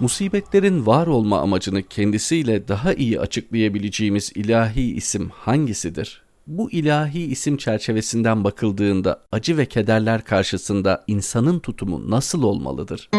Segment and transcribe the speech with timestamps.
[0.00, 6.22] Musibetlerin var olma amacını kendisiyle daha iyi açıklayabileceğimiz ilahi isim hangisidir?
[6.46, 13.10] Bu ilahi isim çerçevesinden bakıldığında acı ve kederler karşısında insanın tutumu nasıl olmalıdır?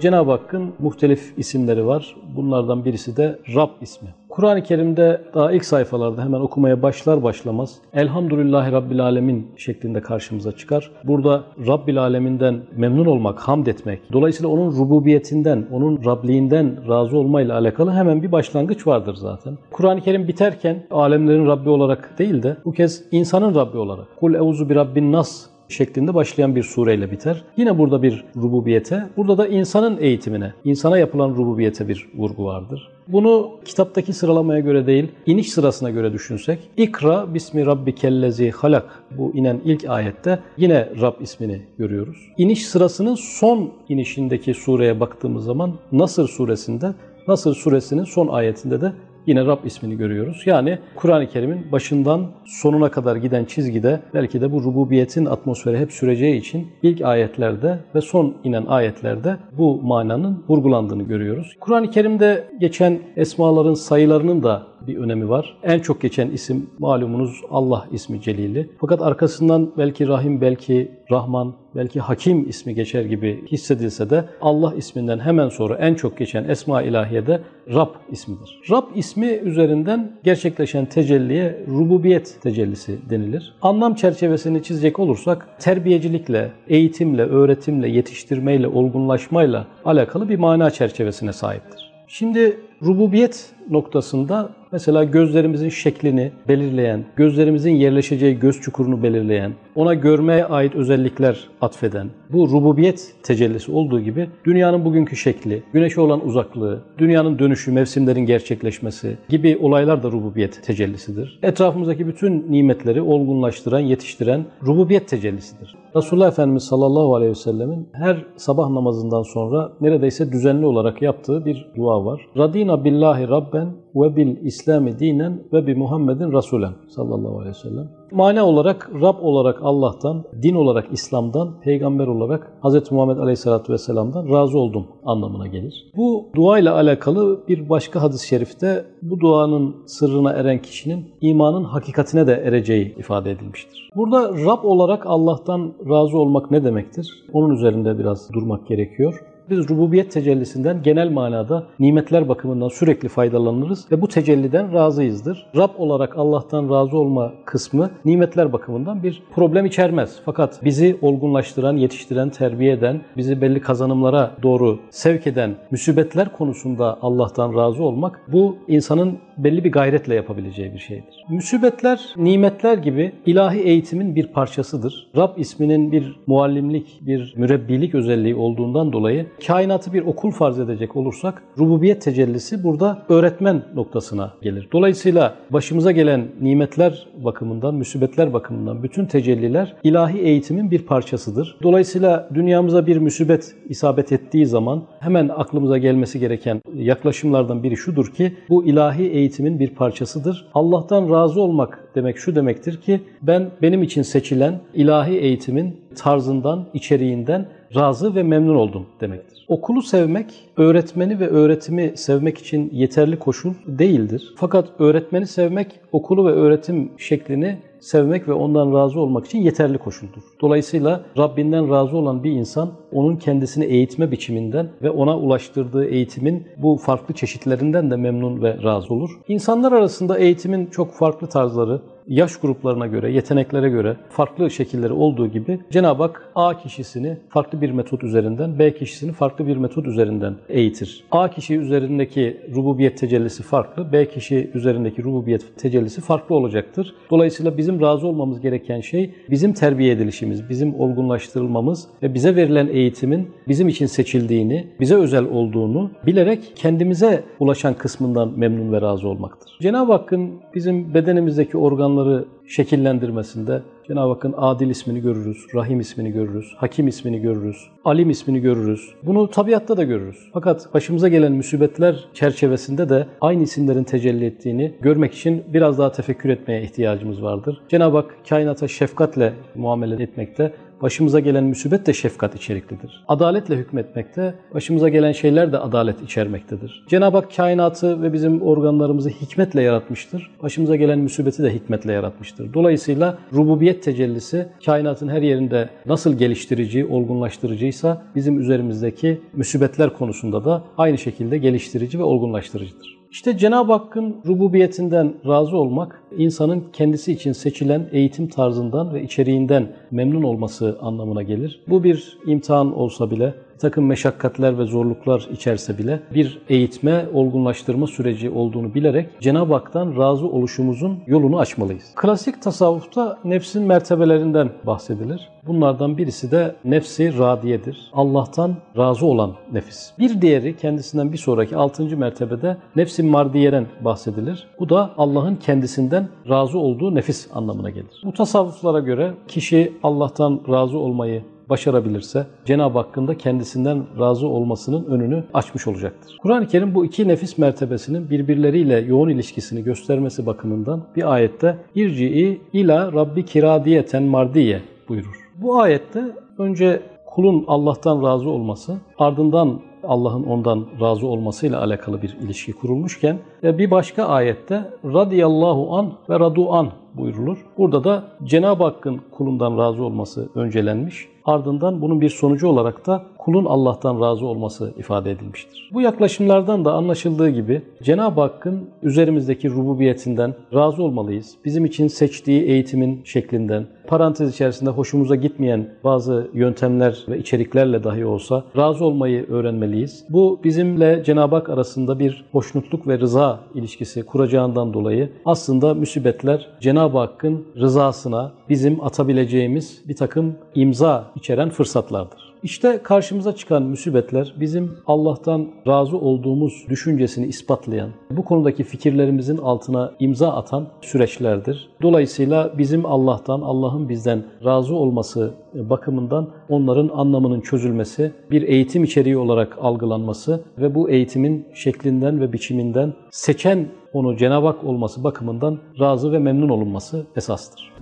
[0.00, 2.16] Cenab-ı Hakk'ın muhtelif isimleri var.
[2.36, 4.08] Bunlardan birisi de Rab ismi.
[4.28, 10.90] Kur'an-ı Kerim'de daha ilk sayfalarda hemen okumaya başlar başlamaz Elhamdülillahi Rabbil Alemin şeklinde karşımıza çıkar.
[11.04, 17.92] Burada Rabbil Aleminden memnun olmak, hamd etmek, dolayısıyla onun rububiyetinden, onun Rabliğinden razı olmayla alakalı
[17.92, 19.58] hemen bir başlangıç vardır zaten.
[19.70, 24.68] Kur'an-ı Kerim biterken alemlerin Rabbi olarak değil de bu kez insanın Rabbi olarak Kul euzu
[24.68, 27.44] bi Rabbin nas şeklinde başlayan bir sureyle biter.
[27.56, 32.88] Yine burada bir rububiyete, burada da insanın eğitimine, insana yapılan rububiyete bir vurgu vardır.
[33.08, 39.60] Bunu kitaptaki sıralamaya göre değil, iniş sırasına göre düşünsek, İkra bismi rabbikellezi halak bu inen
[39.64, 42.16] ilk ayette yine Rab ismini görüyoruz.
[42.38, 46.94] İniş sırasının son inişindeki sureye baktığımız zaman Nasır suresinde,
[47.28, 48.92] Nasır suresinin son ayetinde de
[49.28, 50.42] yine Rab ismini görüyoruz.
[50.46, 56.40] Yani Kur'an-ı Kerim'in başından sonuna kadar giden çizgide belki de bu rububiyetin atmosferi hep süreceği
[56.40, 61.56] için ilk ayetlerde ve son inen ayetlerde bu mananın vurgulandığını görüyoruz.
[61.60, 65.56] Kur'an-ı Kerim'de geçen esmaların sayılarının da bir önemi var.
[65.62, 68.70] En çok geçen isim malumunuz Allah ismi Celili.
[68.80, 75.18] Fakat arkasından belki Rahim, belki Rahman, belki Hakim ismi geçer gibi hissedilse de Allah isminden
[75.18, 77.40] hemen sonra en çok geçen Esma ilahiyede
[77.74, 78.60] Rab ismidir.
[78.70, 83.54] Rab ismi üzerinden gerçekleşen tecelliye rububiyet tecellisi denilir.
[83.62, 91.92] Anlam çerçevesini çizecek olursak terbiyecilikle, eğitimle, öğretimle, yetiştirmeyle, olgunlaşmayla alakalı bir mana çerçevesine sahiptir.
[92.08, 100.74] Şimdi rububiyet noktasında mesela gözlerimizin şeklini belirleyen, gözlerimizin yerleşeceği göz çukurunu belirleyen, ona görmeye ait
[100.74, 107.72] özellikler atfeden, bu rububiyet tecellisi olduğu gibi dünyanın bugünkü şekli, güneşe olan uzaklığı, dünyanın dönüşü,
[107.72, 111.38] mevsimlerin gerçekleşmesi gibi olaylar da rububiyet tecellisidir.
[111.42, 115.76] Etrafımızdaki bütün nimetleri olgunlaştıran, yetiştiren rububiyet tecellisidir.
[115.96, 121.66] Resulullah Efendimiz sallallahu aleyhi ve sellemin her sabah namazından sonra neredeyse düzenli olarak yaptığı bir
[121.76, 122.20] dua var.
[122.36, 123.68] Radina billahi rabben
[124.02, 127.88] ve bil İslami dinen ve bi Muhammedin Rasulen sallallahu aleyhi ve sellem.
[128.12, 132.92] Mana olarak Rab olarak Allah'tan, din olarak İslam'dan, peygamber olarak Hz.
[132.92, 135.90] Muhammed Aleyhisselatü Vesselam'dan razı oldum anlamına gelir.
[135.96, 142.26] Bu dua ile alakalı bir başka hadis-i şerifte bu duanın sırrına eren kişinin imanın hakikatine
[142.26, 143.90] de ereceği ifade edilmiştir.
[143.96, 147.24] Burada Rab olarak Allah'tan razı olmak ne demektir?
[147.32, 149.24] Onun üzerinde biraz durmak gerekiyor.
[149.50, 155.46] Biz rububiyet tecellisinden genel manada nimetler bakımından sürekli faydalanırız ve bu tecelliden razıyızdır.
[155.56, 160.20] Rab olarak Allah'tan razı olma kısmı nimetler bakımından bir problem içermez.
[160.24, 167.54] Fakat bizi olgunlaştıran, yetiştiren, terbiye eden, bizi belli kazanımlara doğru sevk eden müsibetler konusunda Allah'tan
[167.54, 171.24] razı olmak bu insanın belli bir gayretle yapabileceği bir şeydir.
[171.28, 175.10] Müsibetler, nimetler gibi ilahi eğitimin bir parçasıdır.
[175.16, 181.42] Rab isminin bir muallimlik, bir mürebbilik özelliği olduğundan dolayı kainatı bir okul farz edecek olursak
[181.58, 184.68] rububiyet tecellisi burada öğretmen noktasına gelir.
[184.72, 191.56] Dolayısıyla başımıza gelen nimetler bakımından, müsibetler bakımından bütün tecelliler ilahi eğitimin bir parçasıdır.
[191.62, 198.32] Dolayısıyla dünyamıza bir müsibet isabet ettiği zaman hemen aklımıza gelmesi gereken yaklaşımlardan biri şudur ki
[198.48, 200.46] bu ilahi eğitimin bir parçasıdır.
[200.54, 207.46] Allah'tan razı olmak demek şu demektir ki ben benim için seçilen ilahi eğitimin tarzından, içeriğinden
[207.74, 209.44] razı ve memnun oldum demektir.
[209.48, 210.26] Okulu sevmek,
[210.56, 214.34] öğretmeni ve öğretimi sevmek için yeterli koşul değildir.
[214.36, 220.22] Fakat öğretmeni sevmek, okulu ve öğretim şeklini sevmek ve ondan razı olmak için yeterli koşuldur.
[220.40, 226.76] Dolayısıyla Rabbinden razı olan bir insan onun kendisini eğitme biçiminden ve ona ulaştırdığı eğitimin bu
[226.76, 229.10] farklı çeşitlerinden de memnun ve razı olur.
[229.28, 235.60] İnsanlar arasında eğitimin çok farklı tarzları, yaş gruplarına göre, yeteneklere göre farklı şekilleri olduğu gibi
[235.70, 241.04] Cenab-ı Hak A kişisini farklı bir metot üzerinden, B kişisini farklı bir metot üzerinden eğitir.
[241.10, 246.94] A kişi üzerindeki rububiyet tecellisi farklı, B kişi üzerindeki rububiyet tecellisi farklı olacaktır.
[247.10, 253.30] Dolayısıyla bizim razı olmamız gereken şey bizim terbiye edilişimiz, bizim olgunlaştırılmamız ve bize verilen eğitimin
[253.48, 259.58] bizim için seçildiğini, bize özel olduğunu bilerek kendimize ulaşan kısmından memnun ve razı olmaktır.
[259.60, 261.56] Cenab-ı Hakk'ın bizim bedenimizdeki
[261.98, 268.40] organları şekillendirmesinde Cenab-ı Hakk'ın Adil ismini görürüz, Rahim ismini görürüz, Hakim ismini görürüz, Alim ismini
[268.40, 268.94] görürüz.
[269.02, 270.16] Bunu tabiatta da görürüz.
[270.32, 276.28] Fakat başımıza gelen musibetler çerçevesinde de aynı isimlerin tecelli ettiğini görmek için biraz daha tefekkür
[276.28, 277.60] etmeye ihtiyacımız vardır.
[277.68, 280.52] Cenab-ı Hak kainata şefkatle muamele etmekte
[280.82, 283.04] başımıza gelen musibet de şefkat içeriklidir.
[283.08, 286.84] Adaletle hükmetmekte, başımıza gelen şeyler de adalet içermektedir.
[286.88, 290.30] Cenab-ı Hak kainatı ve bizim organlarımızı hikmetle yaratmıştır.
[290.42, 292.54] Başımıza gelen musibeti de hikmetle yaratmıştır.
[292.54, 300.98] Dolayısıyla rububiyet tecellisi kainatın her yerinde nasıl geliştirici, olgunlaştırıcıysa bizim üzerimizdeki musibetler konusunda da aynı
[300.98, 302.98] şekilde geliştirici ve olgunlaştırıcıdır.
[303.10, 310.22] İşte Cenab-ı Hakk'ın rububiyetinden razı olmak, insanın kendisi için seçilen eğitim tarzından ve içeriğinden memnun
[310.22, 311.60] olması anlamına gelir.
[311.68, 318.30] Bu bir imtihan olsa bile, takım meşakkatler ve zorluklar içerse bile bir eğitme, olgunlaştırma süreci
[318.30, 321.92] olduğunu bilerek Cenab-ı Hak'tan razı oluşumuzun yolunu açmalıyız.
[321.94, 325.28] Klasik tasavvufta nefsin mertebelerinden bahsedilir.
[325.46, 327.90] Bunlardan birisi de nefsi radiyedir.
[327.92, 329.90] Allah'tan razı olan nefis.
[329.98, 334.46] Bir diğeri kendisinden bir sonraki altıncı mertebede nefsi mardiyeden bahsedilir.
[334.58, 335.97] Bu da Allah'ın kendisinden
[336.28, 338.02] razı olduğu nefis anlamına gelir.
[338.04, 345.24] Bu tasavvuflara göre kişi Allah'tan razı olmayı başarabilirse Cenab-ı Hakk'ın da kendisinden razı olmasının önünü
[345.34, 346.16] açmış olacaktır.
[346.22, 352.92] Kur'an-ı Kerim bu iki nefis mertebesinin birbirleriyle yoğun ilişkisini göstermesi bakımından bir ayette irci'i ila
[352.92, 355.28] rabbi kiradiyeten mardiye buyurur.
[355.36, 356.04] Bu ayette
[356.38, 363.70] önce kulun Allah'tan razı olması, ardından Allah'ın ondan razı olmasıyla alakalı bir ilişki kurulmuşken bir
[363.70, 367.46] başka ayette radiyallahu an ve radu an buyurulur.
[367.58, 371.08] Burada da Cenab-ı Hakk'ın kulundan razı olması öncelenmiş.
[371.24, 375.70] Ardından bunun bir sonucu olarak da kulun Allah'tan razı olması ifade edilmiştir.
[375.72, 381.34] Bu yaklaşımlardan da anlaşıldığı gibi Cenab-ı Hakk'ın üzerimizdeki rububiyetinden razı olmalıyız.
[381.44, 388.44] Bizim için seçtiği eğitimin şeklinden, parantez içerisinde hoşumuza gitmeyen bazı yöntemler ve içeriklerle dahi olsa
[388.56, 390.04] razı olmayı öğrenmeliyiz.
[390.10, 396.98] Bu bizimle Cenab-ı Hak arasında bir hoşnutluk ve rıza ilişkisi kuracağından dolayı aslında müsibetler Cenab-ı
[396.98, 402.27] Hakk'ın rızasına bizim atabileceğimiz bir takım imza içeren fırsatlardır.
[402.42, 410.32] İşte karşımıza çıkan musibetler bizim Allah'tan razı olduğumuz düşüncesini ispatlayan, bu konudaki fikirlerimizin altına imza
[410.32, 411.68] atan süreçlerdir.
[411.82, 419.58] Dolayısıyla bizim Allah'tan, Allah'ın bizden razı olması bakımından onların anlamının çözülmesi, bir eğitim içeriği olarak
[419.60, 426.18] algılanması ve bu eğitimin şeklinden ve biçiminden seçen onu Cenab-ı Hak olması bakımından razı ve
[426.18, 427.72] memnun olunması esastır.